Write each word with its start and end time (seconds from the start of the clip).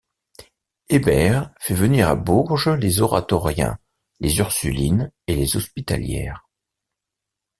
Hébert 0.89 1.51
fait 1.59 1.75
venir 1.75 2.09
à 2.09 2.15
Bourges 2.15 2.69
les 2.69 3.01
oratoriens, 3.01 3.77
les 4.19 4.39
ursulines 4.39 5.11
et 5.27 5.35
les 5.35 5.55
hospitalières. 5.57 6.47